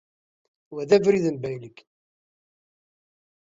[0.73, 1.77] Wa d abrid n baylek